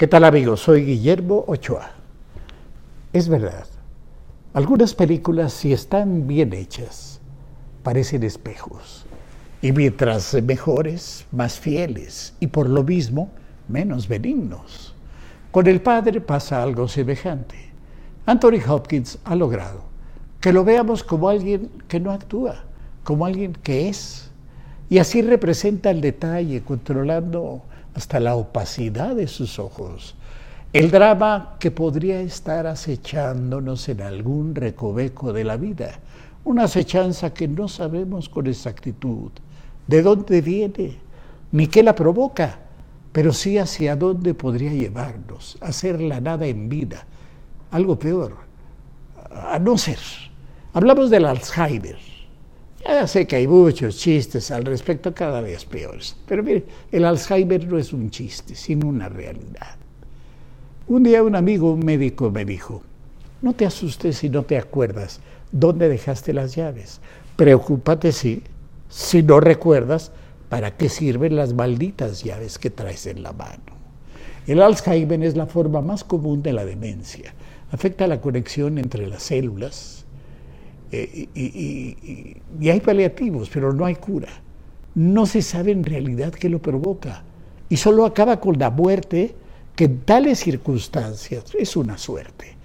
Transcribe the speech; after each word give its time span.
¿Qué 0.00 0.06
tal 0.06 0.24
amigos? 0.24 0.60
Soy 0.60 0.86
Guillermo 0.86 1.44
Ochoa. 1.46 1.90
Es 3.12 3.28
verdad, 3.28 3.66
algunas 4.54 4.94
películas 4.94 5.52
si 5.52 5.74
están 5.74 6.26
bien 6.26 6.54
hechas 6.54 7.20
parecen 7.82 8.22
espejos 8.22 9.04
y 9.60 9.72
mientras 9.72 10.42
mejores, 10.42 11.26
más 11.32 11.60
fieles 11.60 12.32
y 12.40 12.46
por 12.46 12.70
lo 12.70 12.82
mismo 12.82 13.30
menos 13.68 14.08
benignos. 14.08 14.94
Con 15.50 15.66
el 15.66 15.82
Padre 15.82 16.22
pasa 16.22 16.62
algo 16.62 16.88
semejante. 16.88 17.56
Anthony 18.24 18.62
Hopkins 18.66 19.18
ha 19.24 19.34
logrado 19.34 19.82
que 20.40 20.54
lo 20.54 20.64
veamos 20.64 21.04
como 21.04 21.28
alguien 21.28 21.70
que 21.88 22.00
no 22.00 22.10
actúa, 22.10 22.64
como 23.04 23.26
alguien 23.26 23.52
que 23.52 23.90
es. 23.90 24.30
Y 24.88 24.96
así 24.96 25.20
representa 25.20 25.90
el 25.90 26.00
detalle, 26.00 26.62
controlando 26.62 27.64
hasta 27.94 28.20
la 28.20 28.34
opacidad 28.36 29.14
de 29.16 29.26
sus 29.26 29.58
ojos. 29.58 30.14
El 30.72 30.90
drama 30.90 31.56
que 31.58 31.70
podría 31.70 32.20
estar 32.20 32.66
acechándonos 32.66 33.88
en 33.88 34.02
algún 34.02 34.54
recoveco 34.54 35.32
de 35.32 35.44
la 35.44 35.56
vida, 35.56 35.98
una 36.44 36.64
acechanza 36.64 37.34
que 37.34 37.48
no 37.48 37.68
sabemos 37.68 38.28
con 38.28 38.46
exactitud 38.46 39.30
de 39.86 40.02
dónde 40.02 40.40
viene 40.40 40.98
ni 41.52 41.66
qué 41.66 41.82
la 41.82 41.94
provoca, 41.94 42.58
pero 43.12 43.32
sí 43.32 43.58
hacia 43.58 43.96
dónde 43.96 44.34
podría 44.34 44.72
llevarnos, 44.72 45.58
hacer 45.60 46.00
la 46.00 46.20
nada 46.20 46.46
en 46.46 46.68
vida, 46.68 47.04
algo 47.72 47.98
peor, 47.98 48.36
a 49.30 49.58
no 49.58 49.76
ser. 49.76 49.98
Hablamos 50.72 51.10
del 51.10 51.24
Alzheimer, 51.24 51.98
ya 52.84 53.06
sé 53.06 53.26
que 53.26 53.36
hay 53.36 53.46
muchos 53.46 53.98
chistes 53.98 54.50
al 54.50 54.64
respecto, 54.64 55.14
cada 55.14 55.40
vez 55.40 55.64
peores. 55.64 56.16
Pero 56.26 56.42
mire, 56.42 56.64
el 56.90 57.04
Alzheimer 57.04 57.66
no 57.66 57.78
es 57.78 57.92
un 57.92 58.10
chiste, 58.10 58.54
sino 58.54 58.88
una 58.88 59.08
realidad. 59.08 59.76
Un 60.88 61.02
día 61.02 61.22
un 61.22 61.36
amigo 61.36 61.76
médico 61.76 62.30
me 62.30 62.44
dijo, 62.44 62.82
no 63.42 63.54
te 63.54 63.66
asustes 63.66 64.18
si 64.18 64.28
no 64.28 64.42
te 64.42 64.58
acuerdas 64.58 65.20
dónde 65.52 65.88
dejaste 65.88 66.32
las 66.32 66.54
llaves. 66.54 67.00
Preocúpate 67.36 68.12
si, 68.12 68.42
si 68.88 69.22
no 69.22 69.40
recuerdas 69.40 70.12
para 70.48 70.76
qué 70.76 70.88
sirven 70.88 71.36
las 71.36 71.54
malditas 71.54 72.24
llaves 72.24 72.58
que 72.58 72.70
traes 72.70 73.06
en 73.06 73.22
la 73.22 73.32
mano. 73.32 73.80
El 74.46 74.60
Alzheimer 74.60 75.22
es 75.22 75.36
la 75.36 75.46
forma 75.46 75.80
más 75.80 76.02
común 76.02 76.42
de 76.42 76.52
la 76.52 76.64
demencia. 76.64 77.34
Afecta 77.70 78.06
la 78.06 78.20
conexión 78.20 78.78
entre 78.78 79.06
las 79.06 79.22
células, 79.22 80.04
eh, 80.92 81.28
y, 81.34 82.68
hay 82.68 82.80
paliativos, 82.80 83.48
pero 83.50 83.72
no 83.72 83.84
hay 83.84 83.96
cura. 83.96 84.28
No 84.94 85.26
se 85.26 85.42
sabe 85.42 85.72
en 85.72 85.84
realidad 85.84 86.32
qué 86.32 86.48
lo 86.48 86.60
provoca. 86.60 87.22
Y 87.68 87.76
solo 87.76 88.04
acaba 88.04 88.40
con 88.40 88.58
la 88.58 88.70
muerte, 88.70 89.34
que 89.76 89.84
en 89.84 90.00
tales 90.00 90.40
circunstancias 90.40 91.44
es 91.58 91.76
una 91.76 91.96
suerte. 91.96 92.56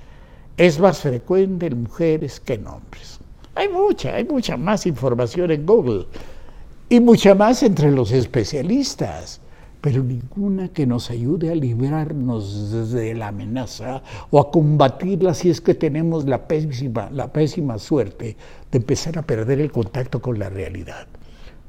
Es 0.57 0.79
más 0.79 0.99
frecuente 0.99 1.67
en 1.67 1.83
mujeres 1.83 2.39
que 2.39 2.53
en 2.53 2.67
hombres. 2.67 3.19
Hay 3.53 3.69
mucha, 3.69 4.15
hay 4.15 4.25
mucha 4.25 4.57
más 4.57 4.85
información 4.85 5.51
en 5.51 5.65
Google 5.65 6.07
y 6.89 6.99
mucha 6.99 7.35
más 7.35 7.63
entre 7.63 7.91
los 7.91 8.11
especialistas 8.11 9.39
pero 9.85 10.01
ninguna 10.01 10.69
que 10.69 10.87
nos 10.87 11.11
ayude 11.11 11.51
a 11.51 11.53
librarnos 11.53 12.91
de 12.91 13.13
la 13.13 13.27
amenaza 13.27 14.01
o 14.31 14.39
a 14.39 14.49
combatirla 14.49 15.35
si 15.35 15.51
es 15.51 15.61
que 15.61 15.75
tenemos 15.75 16.25
la 16.25 16.47
pésima, 16.47 17.07
la 17.11 17.31
pésima 17.31 17.77
suerte 17.77 18.35
de 18.71 18.77
empezar 18.79 19.19
a 19.19 19.21
perder 19.21 19.61
el 19.61 19.71
contacto 19.71 20.19
con 20.19 20.39
la 20.39 20.49
realidad. 20.49 21.05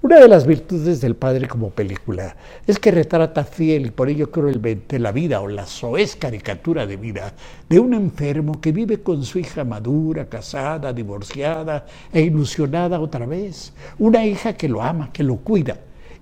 Una 0.01 0.19
de 0.19 0.29
las 0.29 0.47
virtudes 0.47 1.03
del 1.03 1.15
padre 1.15 1.47
como 1.47 1.69
película 1.69 2.37
es 2.67 2.79
que 2.79 2.91
retrata 2.91 3.45
fiel 3.45 3.85
y 3.85 3.91
por 3.91 4.09
ello 4.09 4.31
cruelmente 4.31 4.99
la 4.99 5.13
vida 5.13 5.43
o 5.43 5.49
la 5.49 5.67
soez 5.67 6.17
caricatura 6.17 6.87
de 6.87 6.97
vida 6.97 7.35
de 7.69 7.81
un 7.81 7.93
enfermo 7.93 8.63
que 8.63 8.73
vive 8.73 9.03
con 9.03 9.25
su 9.25 9.41
hija 9.41 9.63
madura, 9.63 10.25
casada, 10.25 10.95
divorciada 10.95 11.85
e 12.11 12.23
ilusionada 12.23 12.99
otra 12.99 13.27
vez. 13.27 13.75
Una 13.99 14.25
hija 14.25 14.55
que 14.55 14.71
lo 14.71 14.81
ama, 14.81 15.13
que 15.13 15.23
lo 15.23 15.37
cuida, 15.37 15.77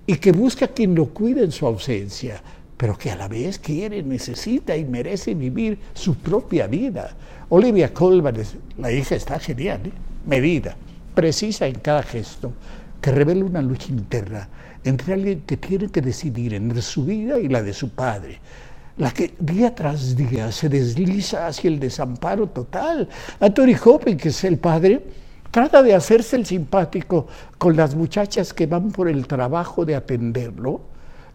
y 0.07 0.17
que 0.17 0.31
busca 0.31 0.67
quien 0.67 0.95
lo 0.95 1.07
cuide 1.07 1.43
en 1.43 1.51
su 1.51 1.65
ausencia, 1.65 2.41
pero 2.77 2.97
que 2.97 3.11
a 3.11 3.15
la 3.15 3.27
vez 3.27 3.57
quiere, 3.59 4.03
necesita 4.03 4.75
y 4.75 4.85
merece 4.85 5.33
vivir 5.33 5.79
su 5.93 6.15
propia 6.15 6.67
vida. 6.67 7.15
Olivia 7.49 7.93
Colman, 7.93 8.35
la 8.77 8.91
hija 8.91 9.15
está 9.15 9.39
genial, 9.39 9.81
¿eh? 9.85 9.91
medida, 10.25 10.75
precisa 11.13 11.67
en 11.67 11.75
cada 11.75 12.03
gesto, 12.03 12.51
que 13.01 13.11
revela 13.11 13.45
una 13.45 13.61
lucha 13.61 13.87
interna 13.89 14.49
entre 14.83 15.13
alguien 15.13 15.41
que 15.41 15.57
tiene 15.57 15.89
que 15.89 16.01
decidir 16.01 16.53
entre 16.53 16.81
su 16.81 17.05
vida 17.05 17.39
y 17.39 17.47
la 17.47 17.63
de 17.63 17.73
su 17.73 17.89
padre, 17.89 18.39
la 18.97 19.11
que 19.11 19.33
día 19.39 19.73
tras 19.73 20.15
día 20.15 20.51
se 20.51 20.69
desliza 20.69 21.47
hacia 21.47 21.69
el 21.69 21.79
desamparo 21.79 22.47
total. 22.47 23.09
Anthony 23.39 23.75
Hopkins, 23.83 24.21
que 24.21 24.29
es 24.29 24.43
el 24.43 24.57
padre, 24.57 25.01
trata 25.55 25.81
de 25.81 25.95
hacerse 25.95 26.35
el 26.35 26.45
simpático 26.45 27.27
con 27.57 27.77
las 27.77 27.95
muchachas 27.95 28.53
que 28.53 28.67
van 28.67 28.91
por 28.91 29.07
el 29.07 29.25
trabajo 29.25 29.85
de 29.85 29.95
atenderlo, 29.95 30.81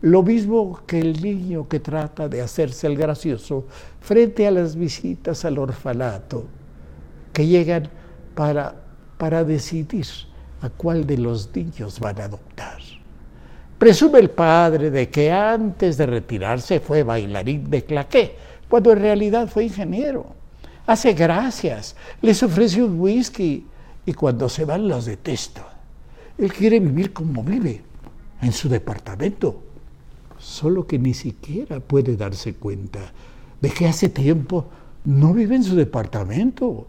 lo 0.02 0.22
mismo 0.22 0.78
que 0.86 1.00
el 1.00 1.22
niño 1.22 1.66
que 1.66 1.80
trata 1.80 2.28
de 2.28 2.42
hacerse 2.42 2.86
el 2.86 2.98
gracioso 2.98 3.64
frente 3.98 4.46
a 4.46 4.50
las 4.50 4.76
visitas 4.76 5.46
al 5.46 5.56
orfanato 5.56 6.44
que 7.32 7.46
llegan 7.46 7.88
para, 8.34 8.74
para 9.16 9.42
decidir 9.42 10.04
a 10.60 10.68
cuál 10.68 11.06
de 11.06 11.16
los 11.16 11.48
niños 11.56 11.98
van 11.98 12.20
a 12.20 12.24
adoptar. 12.24 12.76
Presume 13.78 14.18
el 14.18 14.28
padre 14.28 14.90
de 14.90 15.08
que 15.08 15.32
antes 15.32 15.96
de 15.96 16.04
retirarse 16.04 16.78
fue 16.80 17.04
bailarín 17.04 17.70
de 17.70 17.84
claqué, 17.84 18.36
cuando 18.68 18.92
en 18.92 19.00
realidad 19.00 19.48
fue 19.48 19.64
ingeniero. 19.64 20.26
Hace 20.86 21.14
gracias, 21.14 21.96
les 22.20 22.42
ofrece 22.42 22.82
un 22.82 23.00
whisky 23.00 23.66
y 24.06 24.14
cuando 24.14 24.48
se 24.48 24.64
van 24.64 24.88
los 24.88 25.04
detesto. 25.04 25.62
Él 26.38 26.52
quiere 26.52 26.80
vivir 26.80 27.12
como 27.12 27.42
vive, 27.42 27.82
en 28.42 28.52
su 28.52 28.68
departamento, 28.68 29.62
solo 30.38 30.86
que 30.86 30.98
ni 30.98 31.12
siquiera 31.14 31.80
puede 31.80 32.16
darse 32.16 32.54
cuenta 32.54 33.00
de 33.60 33.70
que 33.70 33.86
hace 33.86 34.08
tiempo 34.08 34.66
no 35.04 35.34
vive 35.34 35.56
en 35.56 35.64
su 35.64 35.76
departamento, 35.76 36.86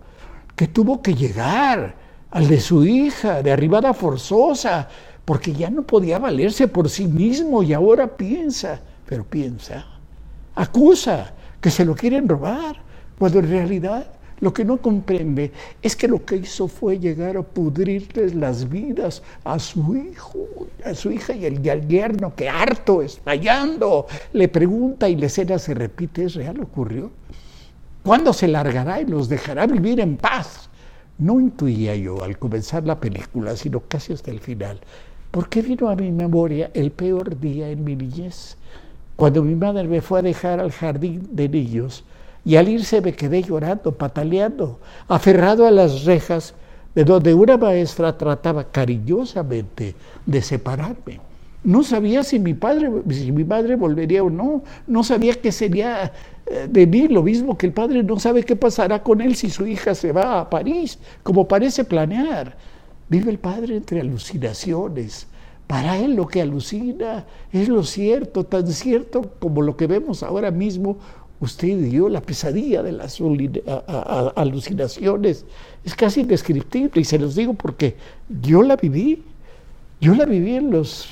que 0.56 0.68
tuvo 0.68 1.02
que 1.02 1.14
llegar 1.14 1.96
al 2.30 2.48
de 2.48 2.60
su 2.60 2.86
hija, 2.86 3.44
de 3.44 3.52
arribada 3.52 3.94
forzosa, 3.94 4.88
porque 5.26 5.54
ya 5.54 5.70
no 5.70 5.84
podía 5.84 6.20
valerse 6.20 6.68
por 6.68 6.90
sí 6.90 7.08
mismo 7.08 7.62
y 7.64 7.74
ahora 7.74 8.16
piensa, 8.16 8.80
pero 9.06 9.26
piensa, 9.26 9.86
acusa 10.56 11.34
que 11.60 11.70
se 11.70 11.86
lo 11.86 11.96
quieren 11.96 12.28
robar, 12.28 12.78
cuando 13.20 13.40
en 13.40 13.50
realidad 13.50 14.08
lo 14.42 14.54
que 14.54 14.66
no 14.66 14.78
comprende 14.78 15.52
es 15.82 15.96
que 15.96 16.08
lo 16.08 16.26
que 16.26 16.38
hizo 16.38 16.68
fue 16.68 17.00
llegar 17.00 17.38
a 17.38 17.44
pudrirles 17.44 18.34
las 18.34 18.68
vidas 18.68 19.22
a 19.44 19.60
su 19.60 19.96
hijo, 19.96 20.48
a 20.84 20.96
su 20.96 21.12
hija 21.12 21.34
y 21.34 21.46
el 21.46 21.62
yerno 21.88 22.36
que 22.36 22.50
harto, 22.50 23.04
estallando, 23.04 24.08
le 24.34 24.48
pregunta 24.48 25.08
y 25.08 25.16
la 25.16 25.28
escena 25.28 25.60
se 25.60 25.76
repite, 25.76 26.26
¿es 26.26 26.34
real? 26.34 26.60
¿Ocurrió? 26.60 27.12
¿Cuándo 28.04 28.34
se 28.34 28.48
largará 28.48 29.00
y 29.00 29.06
los 29.06 29.30
dejará 29.30 29.68
vivir 29.68 30.00
en 30.00 30.18
paz? 30.18 30.70
No 31.20 31.40
intuía 31.40 31.96
yo 31.96 32.24
al 32.24 32.40
comenzar 32.40 32.84
la 32.84 33.00
película, 33.00 33.56
sino 33.56 33.82
casi 33.82 34.14
hasta 34.14 34.32
el 34.32 34.40
final, 34.40 34.80
porque 35.30 35.62
vino 35.62 35.88
a 35.88 35.96
mi 35.96 36.12
memoria 36.12 36.72
el 36.74 36.92
peor 36.92 37.40
día 37.40 37.70
en 37.70 37.84
mi 37.84 37.96
niñez, 37.96 38.58
cuando 39.16 39.44
mi 39.44 39.54
madre 39.54 39.88
me 39.88 40.02
fue 40.02 40.18
a 40.18 40.24
dejar 40.24 40.60
al 40.60 40.72
jardín 40.72 41.30
de 41.32 41.48
niños 41.48 42.04
y 42.44 42.56
al 42.56 42.70
irse 42.70 43.02
me 43.02 43.14
quedé 43.14 43.44
llorando, 43.44 43.92
pataleando, 43.92 44.80
aferrado 45.08 45.68
a 45.68 45.72
las 45.72 46.06
rejas 46.06 46.54
de 46.96 47.04
donde 47.04 47.34
una 47.34 47.58
maestra 47.58 48.18
trataba 48.18 48.64
cariñosamente 48.66 49.96
de 50.26 50.42
separarme. 50.42 51.20
No 51.64 51.84
sabía 51.84 52.24
si 52.24 52.40
mi 52.40 52.56
padre, 52.56 52.90
si 53.10 53.32
mi 53.32 53.44
madre 53.44 53.76
volvería 53.76 54.24
o 54.24 54.30
no. 54.30 54.64
No 54.88 55.04
sabía 55.04 55.36
qué 55.36 55.52
sería 55.52 56.12
eh, 56.48 56.68
de 56.70 56.88
mí, 56.88 57.08
lo 57.08 57.22
mismo 57.22 57.56
que 57.56 57.68
el 57.68 57.74
padre 57.74 58.02
no 58.02 58.20
sabe 58.20 58.44
qué 58.44 58.56
pasará 58.56 59.04
con 59.04 59.22
él 59.22 59.36
si 59.36 59.50
su 59.50 59.68
hija 59.68 59.94
se 59.94 60.12
va 60.12 60.40
a 60.40 60.50
París, 60.50 60.98
como 61.22 61.48
parece 61.48 61.84
planear. 61.84 62.58
Vive 63.10 63.30
el 63.30 63.38
padre 63.38 63.76
entre 63.76 64.02
alucinaciones. 64.02 65.28
Para 65.68 65.98
él 65.98 66.16
lo 66.16 66.28
que 66.28 66.42
alucina 66.42 67.26
es 67.54 67.70
lo 67.70 67.84
cierto, 67.84 68.44
tan 68.44 68.68
cierto 68.68 69.22
como 69.40 69.62
lo 69.62 69.78
que 69.78 69.88
vemos 69.88 70.24
ahora 70.24 70.52
mismo 70.52 70.98
usted 71.42 71.78
dio 71.80 72.08
la 72.08 72.22
pesadilla 72.22 72.84
de 72.84 72.94
las 72.94 73.20
alucinaciones. 74.36 75.46
Es 75.84 75.96
casi 75.96 76.22
indescriptible 76.22 77.02
y 77.02 77.04
se 77.04 77.20
los 77.20 77.36
digo 77.36 77.56
porque 77.56 77.96
yo 78.42 78.62
la 78.62 78.76
viví. 78.78 79.24
Yo 80.00 80.16
la 80.16 80.26
viví 80.26 80.56
en 80.56 80.72
los 80.72 81.10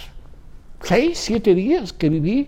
seis, 0.81 1.17
siete 1.17 1.53
días 1.53 1.93
que 1.93 2.09
viví 2.09 2.47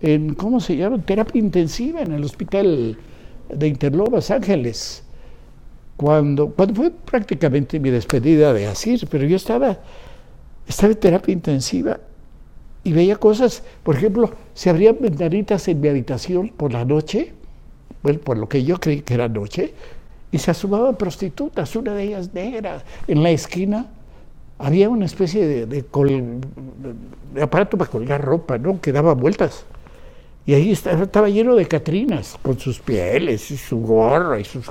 en, 0.00 0.34
¿cómo 0.34 0.60
se 0.60 0.76
llama? 0.76 1.00
Terapia 1.02 1.40
intensiva 1.40 2.02
en 2.02 2.12
el 2.12 2.24
hospital 2.24 2.98
de 3.48 3.68
Interlobas 3.68 4.30
Ángeles. 4.30 5.04
Cuando, 5.96 6.50
cuando 6.50 6.74
fue 6.74 6.90
prácticamente 6.90 7.78
mi 7.78 7.90
despedida 7.90 8.52
de 8.52 8.66
Asir, 8.66 9.06
pero 9.08 9.24
yo 9.24 9.36
estaba, 9.36 9.78
estaba 10.66 10.92
en 10.92 10.98
terapia 10.98 11.32
intensiva 11.32 12.00
y 12.84 12.92
veía 12.92 13.16
cosas, 13.16 13.62
por 13.82 13.96
ejemplo, 13.96 14.32
se 14.54 14.70
abrían 14.70 14.96
ventanitas 15.00 15.68
en 15.68 15.80
mi 15.80 15.88
habitación 15.88 16.48
por 16.48 16.72
la 16.72 16.84
noche, 16.84 17.32
bueno, 18.02 18.18
por 18.20 18.36
lo 18.36 18.48
que 18.48 18.64
yo 18.64 18.78
creí 18.80 19.02
que 19.02 19.14
era 19.14 19.28
noche, 19.28 19.72
y 20.32 20.38
se 20.38 20.50
asomaban 20.50 20.96
prostitutas, 20.96 21.76
una 21.76 21.94
de 21.94 22.04
ellas 22.04 22.32
negra, 22.34 22.82
en 23.06 23.22
la 23.22 23.30
esquina 23.30 23.86
había 24.58 24.88
una 24.88 25.06
especie 25.06 25.46
de, 25.46 25.66
de, 25.66 25.84
aparato 27.42 27.76
para 27.76 27.90
colgar 27.90 28.24
ropa, 28.24 28.58
¿no? 28.58 28.80
Que 28.80 28.92
daba 28.92 29.14
vueltas. 29.14 29.64
Y 30.46 30.54
ahí 30.54 30.72
estaba, 30.72 31.02
estaba, 31.02 31.28
lleno 31.28 31.54
de 31.54 31.66
catrinas, 31.66 32.38
con 32.42 32.58
sus 32.58 32.78
pieles 32.78 33.50
y 33.50 33.56
su 33.56 33.80
gorra 33.80 34.38
y 34.38 34.44
sus 34.44 34.70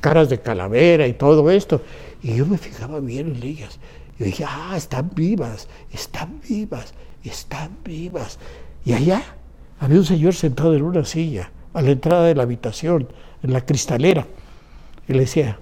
caras 0.00 0.28
de 0.28 0.38
calavera 0.38 1.06
y 1.06 1.12
todo 1.14 1.50
esto. 1.50 1.80
Y 2.22 2.36
yo 2.36 2.46
me 2.46 2.56
fijaba 2.56 3.00
bien 3.00 3.34
en 3.36 3.42
ellas. 3.42 3.78
Y 4.22 4.26
dije, 4.26 4.44
ah, 4.46 4.74
están 4.76 5.10
vivas, 5.14 5.68
están 5.92 6.40
vivas, 6.48 6.94
están 7.24 7.70
vivas. 7.84 8.38
Y 8.84 8.92
allá 8.92 9.22
había 9.80 9.98
un 9.98 10.04
señor 10.04 10.34
sentado 10.34 10.74
en 10.74 10.82
una 10.82 11.04
silla, 11.04 11.50
a 11.74 11.82
la 11.82 11.90
entrada 11.90 12.26
de 12.26 12.36
la 12.36 12.44
habitación, 12.44 13.08
en 13.42 13.52
la 13.52 13.62
cristalera. 13.62 14.24
Y 15.08 15.12
le 15.12 15.20
decía, 15.20 15.58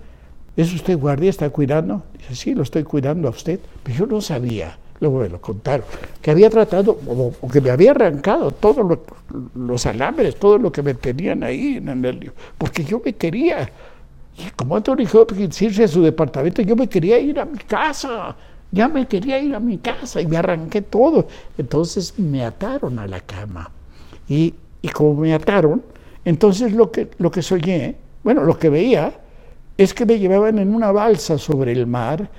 ¿es 0.56 0.74
usted 0.74 0.98
guardia? 0.98 1.30
¿Está 1.30 1.48
cuidando? 1.48 2.02
Dice, 2.18 2.34
sí, 2.34 2.54
lo 2.54 2.62
estoy 2.62 2.84
cuidando 2.84 3.28
a 3.28 3.30
usted. 3.30 3.60
Pero 3.82 3.98
yo 3.98 4.06
no 4.06 4.20
sabía, 4.20 4.76
luego 5.00 5.20
me 5.20 5.30
lo 5.30 5.40
contaron, 5.40 5.86
que 6.20 6.30
había 6.30 6.50
tratado, 6.50 6.98
o, 7.06 7.48
que 7.48 7.62
me 7.62 7.70
había 7.70 7.92
arrancado 7.92 8.50
todos 8.50 8.98
los 9.54 9.86
alambres, 9.86 10.38
todo 10.38 10.58
lo 10.58 10.70
que 10.70 10.82
me 10.82 10.92
tenían 10.92 11.42
ahí 11.42 11.78
en 11.78 12.04
el 12.04 12.30
porque 12.58 12.84
yo 12.84 13.00
me 13.02 13.14
quería. 13.14 13.70
Y 14.36 14.50
como 14.50 14.76
Anthony 14.76 15.06
Hopkins 15.12 15.60
irse 15.62 15.84
a 15.84 15.88
su 15.88 16.02
departamento, 16.02 16.60
yo 16.62 16.76
me 16.76 16.88
quería 16.88 17.18
ir 17.18 17.38
a 17.38 17.44
mi 17.46 17.58
casa. 17.58 18.36
Ya 18.72 18.88
me 18.88 19.06
quería 19.06 19.40
ir 19.40 19.54
a 19.54 19.60
mi 19.60 19.78
casa 19.78 20.20
y 20.20 20.26
me 20.26 20.36
arranqué 20.36 20.82
todo. 20.82 21.26
Entonces 21.58 22.18
me 22.18 22.44
ataron 22.44 22.98
a 22.98 23.06
la 23.06 23.20
cama. 23.20 23.70
Y, 24.28 24.54
y 24.82 24.88
como 24.88 25.14
me 25.20 25.34
ataron, 25.34 25.82
entonces 26.24 26.72
lo 26.72 26.90
que, 26.90 27.10
lo 27.18 27.30
que 27.30 27.42
soñé, 27.42 27.96
bueno, 28.22 28.44
lo 28.44 28.58
que 28.58 28.68
veía, 28.68 29.12
es 29.76 29.94
que 29.94 30.04
me 30.04 30.18
llevaban 30.18 30.58
en 30.58 30.74
una 30.74 30.92
balsa 30.92 31.38
sobre 31.38 31.72
el 31.72 31.86
mar, 31.86 32.30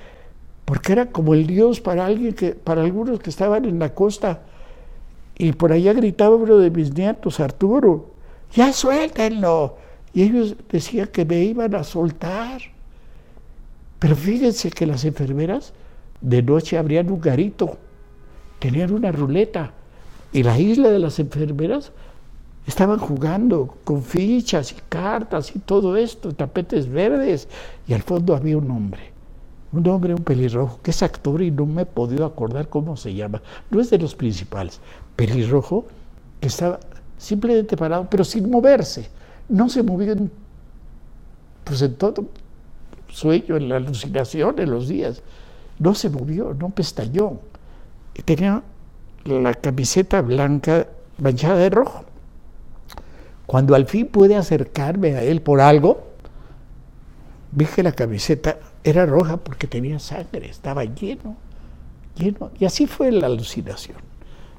porque 0.64 0.92
era 0.92 1.06
como 1.06 1.34
el 1.34 1.46
Dios 1.46 1.80
para 1.80 2.06
alguien 2.06 2.34
que, 2.34 2.52
para 2.52 2.82
algunos 2.82 3.18
que 3.18 3.30
estaban 3.30 3.64
en 3.64 3.78
la 3.78 3.92
costa. 3.94 4.42
Y 5.36 5.52
por 5.52 5.72
allá 5.72 5.92
gritaba 5.92 6.36
uno 6.36 6.58
de 6.58 6.70
mis 6.70 6.94
nietos, 6.94 7.40
Arturo, 7.40 8.12
ya 8.54 8.72
suéltenlo. 8.72 9.76
Y 10.14 10.22
ellos 10.22 10.54
decían 10.70 11.08
que 11.08 11.24
me 11.24 11.40
iban 11.40 11.74
a 11.74 11.82
soltar. 11.82 12.60
Pero 13.98 14.14
fíjense 14.14 14.70
que 14.70 14.86
las 14.86 15.04
enfermeras 15.04 15.72
de 16.22 16.42
noche 16.42 16.78
abrían 16.78 17.10
un 17.10 17.20
garito, 17.20 17.76
tenían 18.58 18.92
una 18.92 19.12
ruleta. 19.12 19.72
Y 20.32 20.42
la 20.42 20.58
isla 20.58 20.88
de 20.88 20.98
las 20.98 21.18
enfermeras 21.18 21.92
Estaban 22.66 22.98
jugando 22.98 23.74
con 23.82 24.02
fichas 24.02 24.72
y 24.72 24.76
cartas 24.88 25.54
y 25.56 25.58
todo 25.58 25.96
esto, 25.96 26.32
tapetes 26.32 26.88
verdes, 26.88 27.48
y 27.88 27.92
al 27.92 28.02
fondo 28.02 28.36
había 28.36 28.56
un 28.56 28.70
hombre, 28.70 29.10
un 29.72 29.86
hombre, 29.88 30.14
un 30.14 30.22
pelirrojo, 30.22 30.78
que 30.80 30.92
es 30.92 31.02
actor 31.02 31.42
y 31.42 31.50
no 31.50 31.66
me 31.66 31.82
he 31.82 31.86
podido 31.86 32.24
acordar 32.24 32.68
cómo 32.68 32.96
se 32.96 33.14
llama, 33.14 33.42
no 33.70 33.80
es 33.80 33.90
de 33.90 33.98
los 33.98 34.14
principales, 34.14 34.80
pelirrojo, 35.16 35.86
que 36.40 36.46
estaba 36.46 36.78
simplemente 37.18 37.76
parado, 37.76 38.06
pero 38.08 38.22
sin 38.22 38.48
moverse, 38.48 39.08
no 39.48 39.68
se 39.68 39.82
movió 39.82 40.12
en, 40.12 40.30
pues 41.64 41.82
en 41.82 41.96
todo 41.96 42.26
sueño, 43.08 43.56
en 43.56 43.68
la 43.68 43.76
alucinación, 43.76 44.60
en 44.60 44.70
los 44.70 44.86
días, 44.86 45.20
no 45.82 45.94
se 45.94 46.10
movió, 46.10 46.54
no 46.54 46.70
pestañó, 46.70 47.40
tenía 48.24 48.62
la 49.24 49.54
camiseta 49.54 50.20
blanca 50.20 50.88
manchada 51.18 51.56
de 51.56 51.70
rojo 51.70 52.04
cuando 53.52 53.74
al 53.74 53.86
fin 53.86 54.06
pude 54.06 54.34
acercarme 54.34 55.14
a 55.14 55.22
él 55.22 55.42
por 55.42 55.60
algo, 55.60 56.04
vi 57.50 57.66
que 57.66 57.82
la 57.82 57.92
camiseta 57.92 58.58
era 58.82 59.04
roja 59.04 59.36
porque 59.36 59.66
tenía 59.66 59.98
sangre, 59.98 60.48
estaba 60.48 60.84
lleno, 60.84 61.36
lleno. 62.16 62.50
Y 62.58 62.64
así 62.64 62.86
fue 62.86 63.12
la 63.12 63.26
alucinación. 63.26 63.98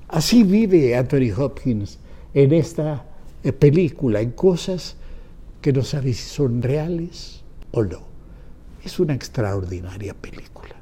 Así 0.08 0.44
vive 0.44 0.96
Anthony 0.96 1.34
Hopkins 1.36 1.98
en 2.36 2.54
esta 2.54 3.04
eh, 3.44 3.52
película, 3.52 4.22
en 4.22 4.30
cosas 4.30 4.96
que 5.60 5.74
no 5.74 5.82
sabe 5.82 6.14
si 6.14 6.30
son 6.30 6.62
reales 6.62 7.42
o 7.72 7.84
no. 7.84 8.02
Es 8.84 9.00
una 9.00 9.16
extraordinaria 9.16 10.14
película. 10.14 10.76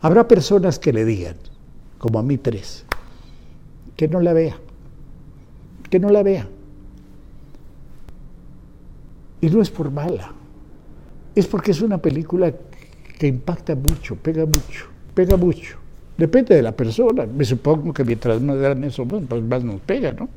Habrá 0.00 0.28
personas 0.28 0.78
que 0.78 0.92
le 0.92 1.04
digan, 1.04 1.36
como 1.98 2.18
a 2.18 2.22
mí 2.22 2.38
tres, 2.38 2.84
que 3.96 4.06
no 4.06 4.20
la 4.20 4.32
vea, 4.32 4.56
que 5.90 5.98
no 5.98 6.10
la 6.10 6.22
vea. 6.22 6.48
Y 9.40 9.48
no 9.50 9.60
es 9.60 9.70
por 9.70 9.90
mala, 9.90 10.32
es 11.34 11.46
porque 11.46 11.72
es 11.72 11.82
una 11.82 11.98
película 11.98 12.52
que 13.18 13.26
impacta 13.26 13.74
mucho, 13.74 14.16
pega 14.16 14.46
mucho, 14.46 14.86
pega 15.14 15.36
mucho. 15.36 15.76
Depende 16.16 16.54
de 16.56 16.62
la 16.62 16.72
persona. 16.72 17.26
Me 17.26 17.44
supongo 17.44 17.92
que 17.92 18.04
mientras 18.04 18.40
más 18.40 18.56
grandes 18.56 18.94
somos, 18.94 19.22
pues 19.28 19.42
más 19.42 19.62
nos 19.62 19.80
pega, 19.80 20.12
¿no? 20.12 20.28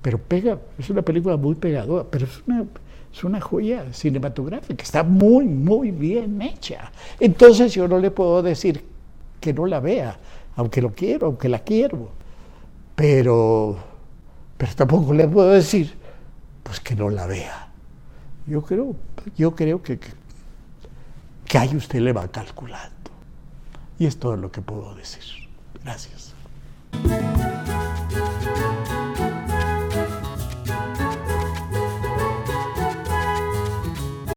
Pero 0.00 0.18
pega, 0.18 0.58
es 0.78 0.88
una 0.90 1.02
película 1.02 1.36
muy 1.36 1.54
pegadora, 1.54 2.06
pero 2.10 2.24
es 2.24 2.42
una, 2.46 2.64
es 3.12 3.24
una 3.24 3.40
joya 3.40 3.92
cinematográfica, 3.92 4.82
está 4.82 5.02
muy, 5.02 5.44
muy 5.44 5.90
bien 5.90 6.40
hecha. 6.40 6.92
Entonces 7.20 7.74
yo 7.74 7.88
no 7.88 7.98
le 7.98 8.10
puedo 8.10 8.42
decir 8.42 8.82
que 9.40 9.52
no 9.52 9.66
la 9.66 9.80
vea, 9.80 10.18
aunque 10.56 10.82
lo 10.82 10.92
quiero, 10.92 11.26
aunque 11.26 11.48
la 11.48 11.60
quiero. 11.60 12.10
Pero, 12.94 13.76
pero 14.56 14.74
tampoco 14.74 15.12
le 15.14 15.28
puedo 15.28 15.50
decir, 15.50 15.96
pues 16.62 16.80
que 16.80 16.94
no 16.94 17.10
la 17.10 17.26
vea. 17.26 17.68
Yo 18.46 18.62
creo, 18.62 18.96
yo 19.36 19.54
creo 19.54 19.82
que, 19.82 19.98
que, 19.98 20.10
que 21.46 21.58
ahí 21.58 21.76
usted 21.76 22.00
le 22.00 22.12
va 22.12 22.28
calculando. 22.28 23.10
Y 23.98 24.06
es 24.06 24.18
todo 24.18 24.36
lo 24.36 24.50
que 24.50 24.62
puedo 24.62 24.94
decir. 24.94 25.24
Gracias. 25.82 26.34